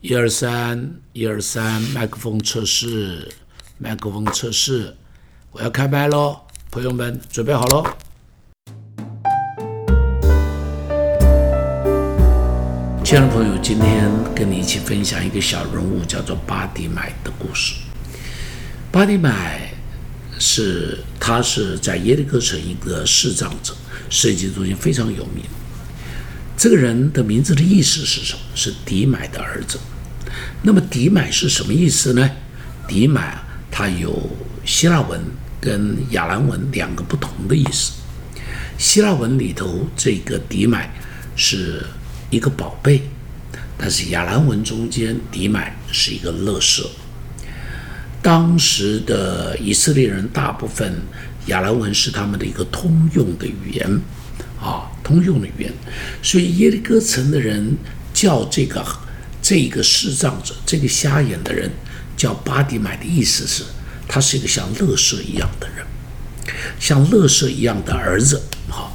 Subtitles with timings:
[0.00, 3.28] 一二三，一二三，麦克风测试，
[3.76, 4.96] 麦克风测试，
[5.52, 7.84] 我要开麦喽，朋友们准备好喽。
[13.04, 17.74] 亲爱的朋友，今天跟你一起分享一个小人物，叫做巴迪买的故事。
[18.90, 19.70] 巴迪买
[20.38, 23.74] 是他是在耶利哥城一个视障者，
[24.08, 25.44] 设计中心非常有名。
[26.58, 28.40] 这个人的名字的意思是什么？
[28.56, 29.78] 是迪买的儿子。
[30.60, 32.28] 那么迪买是什么意思呢？
[32.88, 34.28] 迪买啊，它有
[34.64, 35.20] 希腊文
[35.60, 37.92] 跟亚兰文两个不同的意思。
[38.76, 40.92] 希腊文里头这个迪买
[41.36, 41.86] 是
[42.28, 43.02] 一个宝贝，
[43.76, 46.90] 但是亚兰文中间迪买是一个乐色。
[48.20, 51.00] 当时的以色列人大部分
[51.46, 54.00] 亚兰文是他们的一个通用的语言。
[54.60, 55.72] 啊，通用的语言，
[56.22, 57.74] 所以耶利哥城的人
[58.12, 58.84] 叫这个
[59.40, 61.70] 这个视障者，这个瞎眼的人
[62.14, 63.64] 叫巴迪买的意思是，
[64.06, 65.86] 他是一个像乐色一样的人，
[66.78, 68.42] 像乐色一样的儿子。
[68.68, 68.94] 好，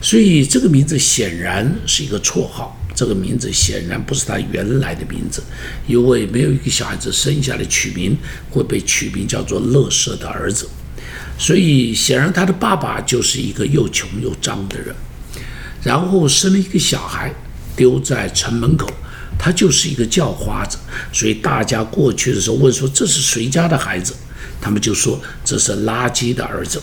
[0.00, 5.42] 所以这个名字显然是一个绰号，这个名字显然不是他原来的名字，
[5.86, 8.16] 因为没有一个小孩子生下来取名
[8.48, 10.66] 会被取名叫做乐色的儿子。
[11.38, 14.96] 所以显然，他的爸爸就是一个又穷又脏的人，
[15.86, 17.32] 然后生了一个小孩，
[17.76, 18.90] 丢在城门口，
[19.38, 20.76] 他就是一个叫花子。
[21.12, 24.12] 所以大家过去的时候问说：“这是谁家的孩子？”
[24.60, 26.82] 他们就说：“这是垃圾的儿子。”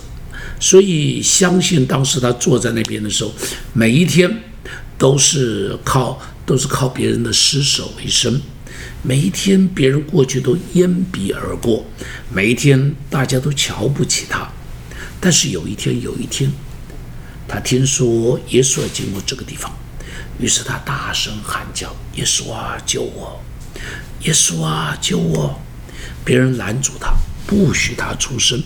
[0.57, 3.33] 所以相信当时他坐在那边的时候，
[3.73, 4.41] 每一天
[4.97, 8.41] 都是靠都是靠别人的施舍为生。
[9.01, 11.83] 每一天，别人过去都掩鼻而过；
[12.33, 14.49] 每一天，大家都瞧不起他。
[15.19, 16.49] 但是有一天，有一天，
[17.47, 19.71] 他听说耶稣要经过这个地方，
[20.39, 23.41] 于是他大声喊叫：“耶稣啊，救我！
[24.21, 25.59] 耶稣啊，救我！”
[26.25, 27.13] 别人拦住他，
[27.45, 28.61] 不许他出声。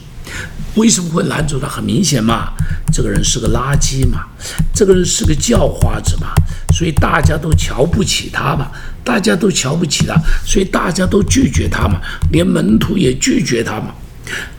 [0.75, 1.68] 为什么会拦住他？
[1.68, 2.53] 很明显嘛，
[2.94, 4.28] 这个人是个垃圾嘛，
[4.74, 6.34] 这个人是个叫花子嘛，
[6.72, 8.72] 所以大家都瞧不起他嘛，
[9.03, 10.16] 大家都瞧不起他，
[10.46, 12.00] 所以大家都拒绝他嘛，
[12.31, 13.96] 连门徒也拒绝他嘛。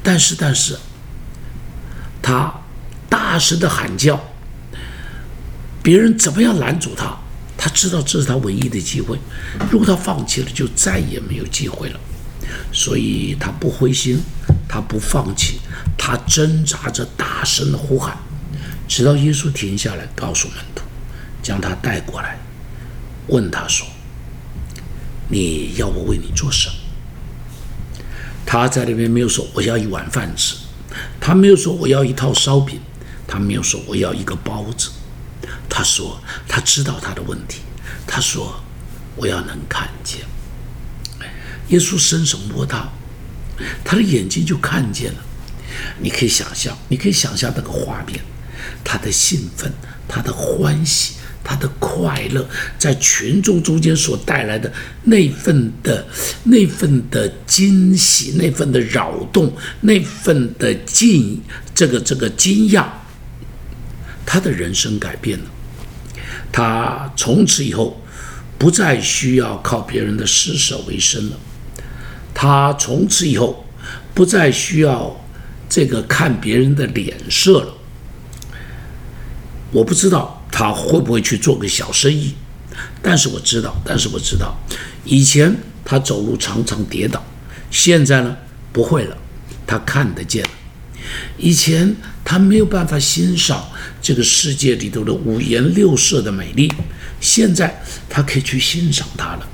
[0.03, 0.77] 但是，但是，
[2.23, 2.53] 他
[3.39, 4.21] 大声的喊叫，
[5.81, 7.17] 别人怎么样拦阻他？
[7.57, 9.17] 他知道这是他唯一的机会，
[9.71, 12.01] 如果他放弃了，就再也没有机会了。
[12.73, 14.21] 所以他不灰心，
[14.69, 15.61] 他不放弃，
[15.97, 18.19] 他挣扎着大声的呼喊，
[18.89, 20.83] 直到耶稣停下来，告诉门徒，
[21.41, 22.41] 将他带过来，
[23.29, 23.87] 问他说
[25.31, 26.75] ：“你要我为你做什么？”
[28.45, 30.57] 他在那边没有说我要一碗饭吃，
[31.21, 32.81] 他没有说我要一套烧饼，
[33.29, 34.91] 他没有说我要一个包子，
[35.69, 37.61] 他说他知道他的问题，
[38.07, 38.61] 他说
[39.15, 40.23] 我要能看见。
[41.69, 42.89] 耶稣伸手摸他，
[43.85, 45.19] 他的眼睛就看见了。
[46.01, 48.19] 你可以想象，你可以想象那个画面，
[48.83, 49.71] 他的兴奋，
[50.09, 54.73] 他的欢喜，他的快乐，在群众中间所带来的
[55.05, 56.07] 那份的、
[56.45, 61.43] 那份的惊喜，那份的扰动，那份的惊，
[61.75, 62.87] 这个这个惊讶，
[64.31, 65.45] 他的人生改变了。
[66.53, 67.99] 他从此以后
[68.59, 71.37] 不再需要靠别人的施舍为生了。
[72.35, 73.65] 他从此以后
[74.13, 75.19] 不再需要
[75.67, 77.73] 这个看别人的脸色了。
[79.73, 82.35] 我不知道他会不会去做个小生意，
[83.01, 84.55] 但是我知道，但是我知道，
[85.05, 85.57] 以前
[85.87, 87.25] 他走路常常跌倒，
[87.71, 88.37] 现在呢
[88.75, 89.17] 不会了，
[89.67, 90.51] 他看得见了。
[91.37, 93.69] 以前他没有办法欣赏
[94.01, 96.73] 这个世界里头的五颜六色的美丽，
[97.21, 99.49] 现在他可以去欣赏它了。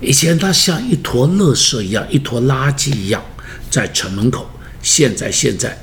[0.00, 3.22] 以前他像一坨垃圾一样，一坨垃圾一样，
[3.70, 4.50] 在城门口。
[4.82, 5.78] 现在，现在，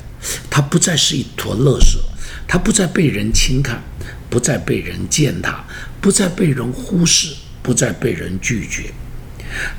[0.48, 1.98] 他不再是一坨垃圾，
[2.46, 3.82] 他不再被人轻看，
[4.30, 5.64] 不再被人践踏，
[6.00, 7.34] 不再被人忽视，
[7.64, 8.92] 不再被人拒绝。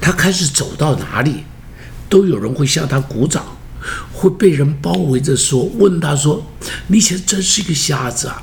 [0.02, 1.46] 他开始走到哪里，
[2.10, 3.53] 都有人会向他鼓掌，
[4.12, 6.46] 会被人包围着说，问他说
[6.88, 8.42] ：“你以前真是一个瞎子啊，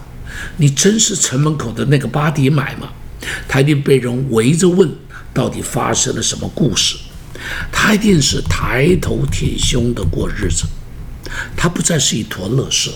[0.56, 2.88] 你真是城门口的那个巴迪买吗？”
[3.48, 4.90] 他一定被人围着问。
[5.32, 6.96] 到底发生了什么故事？
[7.70, 10.64] 他一定是抬头挺胸的过日子，
[11.56, 12.90] 他不再是一坨乐色，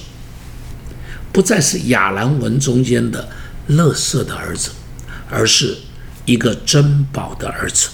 [1.30, 3.28] 不再是亚兰文中间的
[3.68, 4.70] 乐色的儿子，
[5.30, 5.78] 而是
[6.24, 7.88] 一个珍宝的儿子。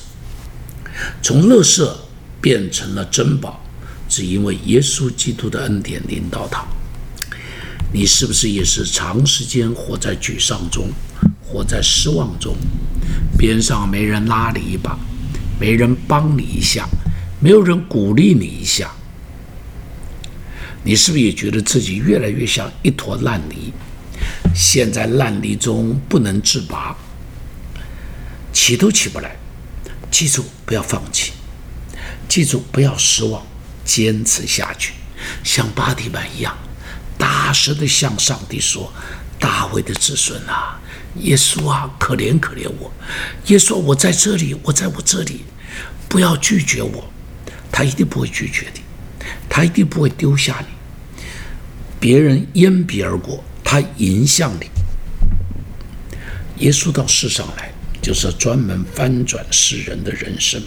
[1.20, 2.06] 从乐色
[2.40, 3.62] 变成了珍宝，
[4.10, 6.66] 只因为耶稣基督的恩典临到他。
[7.92, 10.88] 你是不是也是长时间活在沮丧中，
[11.40, 12.56] 活在失望中，
[13.38, 14.98] 边上没人拉你一把，
[15.58, 16.88] 没人帮你一下，
[17.40, 18.92] 没有人鼓励你一下，
[20.84, 23.72] 你是不是也觉得自己越来越像一坨烂泥？
[24.54, 26.96] 陷在烂泥中不能自拔，
[28.52, 29.36] 起都起不来。
[30.10, 31.32] 记住，不要放弃；
[32.28, 33.42] 记住，不要失望，
[33.90, 34.92] 坚持下去，
[35.42, 36.56] 像巴蒂曼一样，
[37.18, 38.92] 大声的向上帝说
[39.36, 40.78] ：“大卫的子孙啊，
[41.16, 42.92] 耶稣啊，可怜可怜我！
[43.46, 45.40] 耶稣，我在这里，我在我这里，
[46.08, 47.12] 不要拒绝我。
[47.72, 48.80] 他一定不会拒绝你，
[49.48, 51.22] 他一定不会丢下你。
[51.98, 54.68] 别人淹鼻而过。”他迎向你。
[56.64, 60.62] 耶稣到世上来，就是专门翻转世人的人生。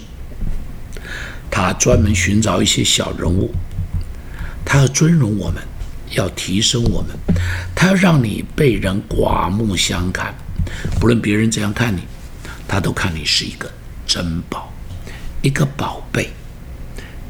[1.56, 3.54] 他专门寻找一些小人物，
[4.64, 5.62] 他要尊荣我们，
[6.10, 7.16] 要提升我们，
[7.76, 10.34] 他要让你被人刮目相看。
[10.98, 12.00] 不论别人怎样看你，
[12.66, 13.70] 他都看你是一个
[14.04, 14.74] 珍宝，
[15.42, 16.28] 一个宝贝，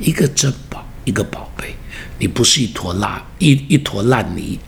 [0.01, 1.75] 一个珍宝，一个宝贝。
[2.19, 4.59] 你不是一坨垃一一坨烂泥。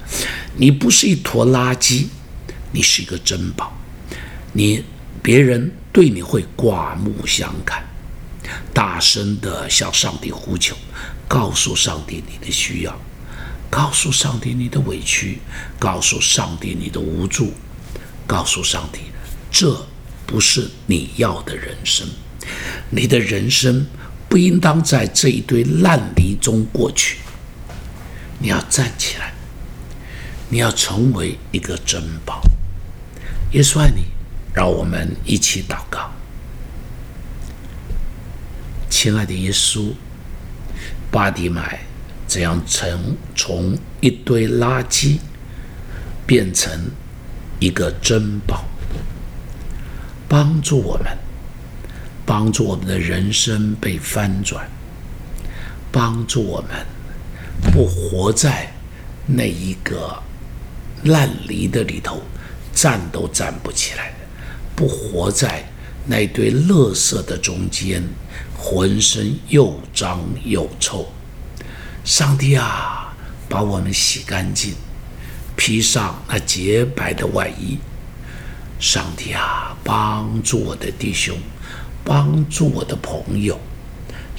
[0.58, 2.04] 你不是一坨垃圾，
[2.72, 3.74] 你是一个珍宝。
[4.52, 4.84] 你
[5.22, 7.82] 别人对你会刮目相看，
[8.72, 10.76] 大声的向上帝呼求，
[11.28, 12.98] 告诉上帝你的需要，
[13.70, 15.40] 告诉上帝你的委屈，
[15.78, 17.52] 告诉上帝你的无助，
[18.26, 19.00] 告诉上帝
[19.50, 19.86] 这
[20.26, 22.06] 不是你要的人生，
[22.90, 23.86] 你的人生
[24.28, 27.18] 不应当在这一堆烂泥中过去，
[28.38, 29.32] 你要站起来。
[30.48, 32.40] 你要成为一个珍宝，
[33.50, 34.04] 耶稣爱你，
[34.54, 36.08] 让我们一起祷告。
[38.98, 39.92] 亲爱的耶稣，
[41.10, 41.80] 巴迪买
[42.26, 45.18] 怎样从从一堆垃圾
[46.26, 46.72] 变成
[47.60, 48.64] 一个珍宝？
[50.26, 51.14] 帮助我们，
[52.24, 54.66] 帮助我们的人生被翻转，
[55.92, 56.70] 帮助我们
[57.70, 58.72] 不活在
[59.26, 60.22] 那一个。
[61.04, 62.22] 烂泥的里头，
[62.72, 64.14] 站都站不起来
[64.74, 65.62] 不活在
[66.06, 68.02] 那堆垃圾的中间，
[68.56, 71.12] 浑身又脏又臭。
[72.04, 73.14] 上帝啊，
[73.48, 74.74] 把我们洗干净，
[75.56, 77.78] 披上那洁白的外衣。
[78.78, 81.36] 上帝啊，帮助我的弟兄，
[82.04, 83.60] 帮助我的朋友，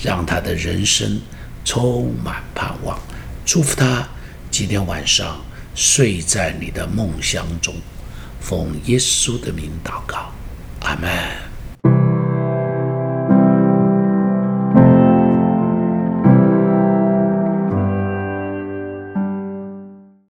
[0.01, 1.21] 让他的人生
[1.65, 2.97] 充满盼望。
[3.45, 4.07] 祝福他
[4.49, 5.39] 今天晚上。
[5.79, 7.75] 睡在你的梦乡中，
[8.41, 10.31] 奉耶稣的名祷告，
[10.81, 11.46] 阿门。